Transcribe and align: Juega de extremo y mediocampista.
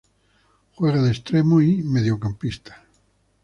Juega 0.73 0.99
de 1.03 1.11
extremo 1.11 1.61
y 1.61 1.83
mediocampista. 1.83 2.85